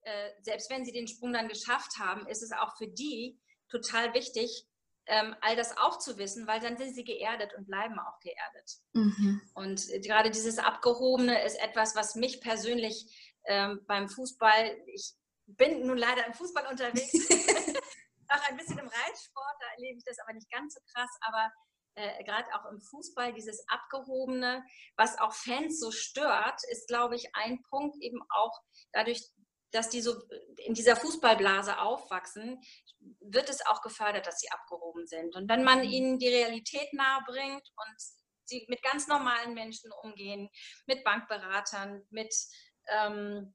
Äh, 0.02 0.30
selbst 0.42 0.70
wenn 0.70 0.84
sie 0.84 0.92
den 0.92 1.08
Sprung 1.08 1.32
dann 1.32 1.48
geschafft 1.48 1.98
haben, 1.98 2.26
ist 2.26 2.42
es 2.42 2.52
auch 2.52 2.76
für 2.76 2.86
die 2.86 3.40
total 3.68 4.14
wichtig, 4.14 4.66
ähm, 5.06 5.34
all 5.40 5.56
das 5.56 5.76
auch 5.76 5.98
zu 5.98 6.16
wissen, 6.16 6.46
weil 6.46 6.60
dann 6.60 6.76
sind 6.76 6.94
sie 6.94 7.04
geerdet 7.04 7.52
und 7.56 7.66
bleiben 7.66 7.98
auch 7.98 8.18
geerdet. 8.20 8.78
Mhm. 8.92 9.40
Und 9.54 9.90
äh, 9.90 10.00
gerade 10.00 10.30
dieses 10.30 10.58
Abgehobene 10.58 11.44
ist 11.44 11.56
etwas, 11.56 11.94
was 11.94 12.14
mich 12.14 12.40
persönlich 12.40 13.34
ähm, 13.44 13.84
beim 13.86 14.08
Fußball, 14.08 14.76
ich 14.86 15.12
bin 15.46 15.86
nun 15.86 15.98
leider 15.98 16.26
im 16.26 16.32
Fußball 16.32 16.66
unterwegs, 16.70 17.12
auch 18.28 18.48
ein 18.48 18.56
bisschen 18.56 18.78
im 18.78 18.88
Reitsport, 18.88 19.56
da 19.60 19.66
erlebe 19.76 19.98
ich 19.98 20.04
das 20.04 20.18
aber 20.20 20.32
nicht 20.32 20.50
ganz 20.50 20.74
so 20.74 20.80
krass, 20.94 21.10
aber 21.20 21.52
äh, 21.94 22.24
gerade 22.24 22.48
auch 22.54 22.70
im 22.70 22.80
Fußball, 22.80 23.32
dieses 23.32 23.64
Abgehobene, 23.68 24.64
was 24.96 25.18
auch 25.18 25.32
Fans 25.32 25.78
so 25.78 25.90
stört, 25.90 26.60
ist, 26.70 26.88
glaube 26.88 27.16
ich, 27.16 27.34
ein 27.34 27.62
Punkt 27.70 27.96
eben 28.00 28.20
auch 28.30 28.60
dadurch, 28.92 29.22
dass 29.70 29.88
die 29.88 30.00
so 30.00 30.14
in 30.58 30.74
dieser 30.74 30.96
Fußballblase 30.96 31.78
aufwachsen, 31.80 32.60
wird 33.20 33.48
es 33.50 33.66
auch 33.66 33.82
gefördert, 33.82 34.26
dass 34.26 34.38
sie 34.38 34.50
abgehoben 34.50 35.06
sind. 35.06 35.34
Und 35.34 35.48
wenn 35.48 35.64
man 35.64 35.80
mhm. 35.80 35.90
ihnen 35.90 36.18
die 36.18 36.28
Realität 36.28 36.92
nahebringt 36.92 37.62
und 37.76 37.96
sie 38.44 38.64
mit 38.68 38.82
ganz 38.82 39.08
normalen 39.08 39.54
Menschen 39.54 39.90
umgehen, 40.02 40.48
mit 40.86 41.02
Bankberatern, 41.04 42.02
mit, 42.10 42.34
ähm, 42.88 43.54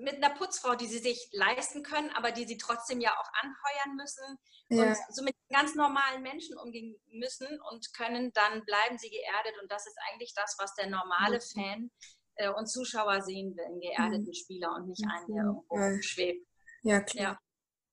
mit 0.00 0.16
einer 0.16 0.34
Putzfrau, 0.34 0.74
die 0.74 0.86
sie 0.86 0.98
sich 0.98 1.28
leisten 1.32 1.82
können, 1.82 2.10
aber 2.10 2.32
die 2.32 2.46
sie 2.46 2.56
trotzdem 2.56 3.00
ja 3.00 3.10
auch 3.10 3.30
anheuern 3.42 3.96
müssen 3.96 4.38
ja. 4.68 4.84
und 4.84 4.96
so 5.10 5.22
mit 5.22 5.34
ganz 5.50 5.74
normalen 5.74 6.22
Menschen 6.22 6.56
umgehen 6.58 6.96
müssen 7.10 7.46
und 7.70 7.92
können, 7.94 8.32
dann 8.32 8.64
bleiben 8.64 8.98
sie 8.98 9.10
geerdet. 9.10 9.54
Und 9.62 9.70
das 9.70 9.86
ist 9.86 9.96
eigentlich 10.10 10.34
das, 10.34 10.56
was 10.58 10.74
der 10.74 10.88
normale 10.88 11.40
Fan 11.40 11.90
äh, 12.36 12.50
und 12.50 12.66
Zuschauer 12.66 13.22
sehen 13.22 13.56
will, 13.56 13.64
einen 13.64 13.80
geerdeten 13.80 14.26
mhm. 14.26 14.34
Spieler 14.34 14.74
und 14.74 14.88
nicht 14.88 15.04
einen, 15.04 15.26
der 15.26 15.44
irgendwo 15.44 15.78
ja. 15.78 16.02
schwebt. 16.02 16.46
Ja, 16.82 17.00
klar. 17.00 17.40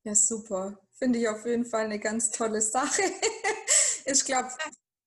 Ja. 0.03 0.11
ja, 0.11 0.15
super. 0.15 0.79
Finde 0.97 1.19
ich 1.19 1.29
auf 1.29 1.45
jeden 1.45 1.65
Fall 1.65 1.85
eine 1.85 1.99
ganz 1.99 2.31
tolle 2.31 2.61
Sache. 2.61 3.01
ich 4.05 4.25
glaube, 4.25 4.49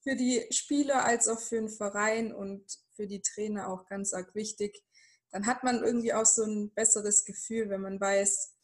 für 0.02 0.16
die 0.16 0.46
Spieler 0.50 1.04
als 1.04 1.28
auch 1.28 1.40
für 1.40 1.56
den 1.56 1.70
Verein 1.70 2.34
und 2.34 2.64
für 2.94 3.06
die 3.06 3.22
Trainer 3.22 3.68
auch 3.68 3.86
ganz 3.86 4.12
arg 4.12 4.34
wichtig. 4.34 4.82
Dann 5.34 5.46
hat 5.46 5.64
man 5.64 5.82
irgendwie 5.82 6.12
auch 6.14 6.26
so 6.26 6.44
ein 6.44 6.70
besseres 6.70 7.24
Gefühl, 7.24 7.68
wenn 7.68 7.80
man 7.80 8.00
weiß, 8.00 8.54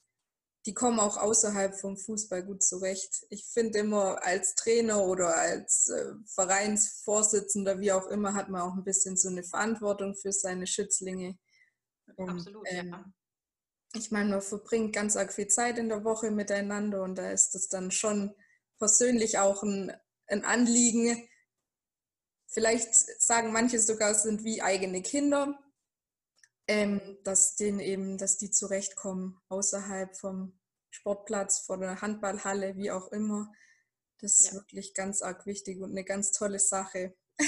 die 0.67 0.73
kommen 0.73 1.01
auch 1.01 1.17
außerhalb 1.17 1.75
vom 1.75 1.97
Fußball 1.97 2.45
gut 2.45 2.63
zurecht. 2.63 3.27
Ich 3.29 3.45
finde 3.45 3.81
immer, 3.81 4.25
als 4.25 4.55
Trainer 4.55 5.05
oder 5.05 5.37
als 5.37 5.89
äh, 5.89 6.13
Vereinsvorsitzender, 6.27 7.81
wie 7.81 7.91
auch 7.91 8.07
immer, 8.07 8.35
hat 8.35 8.51
man 8.51 8.61
auch 8.61 8.75
ein 8.75 8.85
bisschen 8.85 9.17
so 9.17 9.29
eine 9.29 9.43
Verantwortung 9.43 10.15
für 10.15 10.31
seine 10.31 10.69
Schützlinge. 10.69 11.37
Und, 12.15 12.31
Absolut, 12.31 12.65
ähm, 12.71 12.91
ja. 12.91 13.05
Ich 13.95 14.13
meine, 14.13 14.31
man 14.31 14.41
verbringt 14.41 14.95
ganz 14.95 15.17
arg 15.17 15.33
viel 15.33 15.49
Zeit 15.49 15.77
in 15.77 15.89
der 15.89 16.05
Woche 16.05 16.31
miteinander 16.31 17.03
und 17.03 17.17
da 17.17 17.33
ist 17.33 17.57
es 17.57 17.67
dann 17.67 17.91
schon 17.91 18.33
persönlich 18.79 19.41
auch 19.41 19.65
ein, 19.65 19.93
ein 20.29 20.45
Anliegen. 20.45 21.29
Vielleicht 22.47 22.95
sagen 23.21 23.53
manche 23.53 23.81
sogar, 23.81 24.13
es 24.13 24.23
sind 24.23 24.45
wie 24.45 24.63
eigene 24.63 25.03
Kinder 25.03 25.59
ähm, 26.71 27.01
dass 27.25 27.57
denen 27.57 27.81
eben, 27.81 28.17
dass 28.17 28.39
die 28.39 28.53
zurechtkommen 28.53 29.41
außerhalb 29.49 30.17
vom 30.17 30.57
Sportplatz, 30.91 31.59
von 31.59 31.81
der 31.81 32.01
Handballhalle, 32.01 32.77
wie 32.77 32.93
auch 32.93 33.09
immer. 33.09 33.53
Das 34.21 34.39
ist 34.39 34.49
ja. 34.49 34.55
wirklich 34.55 34.95
ganz 34.95 35.21
arg 35.21 35.47
wichtig 35.47 35.81
und 35.81 35.91
eine 35.91 36.05
ganz 36.05 36.31
tolle 36.31 36.61
Sache. 36.61 37.17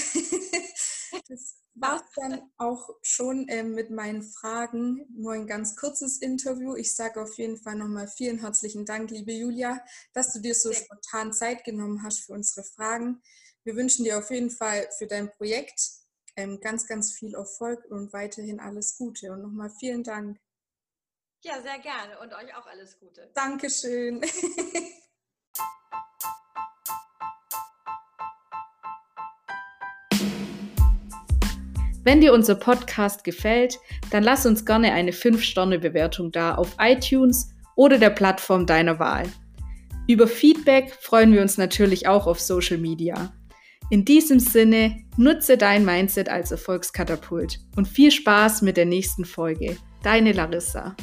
das 1.29 1.55
war 1.75 2.01
es 2.01 2.11
dann 2.17 2.51
auch 2.57 2.89
schon 3.01 3.47
äh, 3.47 3.63
mit 3.63 3.91
meinen 3.91 4.23
Fragen. 4.23 5.05
Nur 5.15 5.33
ein 5.33 5.47
ganz 5.47 5.77
kurzes 5.77 6.17
Interview. 6.17 6.75
Ich 6.75 6.93
sage 6.93 7.21
auf 7.21 7.37
jeden 7.37 7.57
Fall 7.57 7.75
nochmal 7.75 8.09
vielen 8.09 8.39
herzlichen 8.39 8.85
Dank, 8.85 9.09
liebe 9.09 9.31
Julia, 9.31 9.81
dass 10.11 10.33
du 10.33 10.39
dir 10.39 10.53
so 10.53 10.73
spontan 10.73 11.31
Zeit 11.31 11.63
genommen 11.63 12.03
hast 12.03 12.25
für 12.25 12.33
unsere 12.33 12.65
Fragen. 12.65 13.21
Wir 13.63 13.77
wünschen 13.77 14.03
dir 14.03 14.19
auf 14.19 14.29
jeden 14.31 14.51
Fall 14.51 14.89
für 14.97 15.07
dein 15.07 15.31
Projekt 15.31 16.02
ähm, 16.35 16.59
ganz, 16.61 16.87
ganz 16.87 17.13
viel 17.13 17.35
Erfolg 17.35 17.85
und 17.89 18.13
weiterhin 18.13 18.59
alles 18.59 18.97
Gute. 18.97 19.31
Und 19.31 19.41
nochmal 19.41 19.69
vielen 19.69 20.03
Dank. 20.03 20.39
Ja, 21.41 21.61
sehr 21.61 21.79
gerne 21.79 22.19
und 22.21 22.33
euch 22.33 22.55
auch 22.55 22.65
alles 22.67 22.99
Gute. 22.99 23.29
Dankeschön. 23.33 24.21
Wenn 32.05 32.19
dir 32.19 32.33
unser 32.33 32.55
Podcast 32.55 33.23
gefällt, 33.23 33.79
dann 34.11 34.23
lass 34.23 34.45
uns 34.45 34.65
gerne 34.65 34.91
eine 34.91 35.11
5-Sterne-Bewertung 35.11 36.33
da 36.33 36.55
auf 36.55 36.75
iTunes 36.77 37.49
oder 37.77 37.97
der 37.97 38.09
Plattform 38.09 38.65
deiner 38.65 38.99
Wahl. 38.99 39.31
Über 40.05 40.27
Feedback 40.27 40.91
freuen 40.99 41.31
wir 41.31 41.41
uns 41.41 41.57
natürlich 41.57 42.07
auch 42.07 42.27
auf 42.27 42.41
Social 42.41 42.77
Media. 42.77 43.33
In 43.93 44.05
diesem 44.05 44.39
Sinne, 44.39 45.03
nutze 45.17 45.55
dein 45.55 45.85
Mindset 45.85 46.27
als 46.27 46.49
Erfolgskatapult 46.49 47.59
und 47.75 47.87
viel 47.87 48.09
Spaß 48.09 48.63
mit 48.63 48.75
der 48.75 48.87
nächsten 48.87 49.23
Folge. 49.23 49.77
Deine 50.01 50.31
Larissa. 50.31 50.95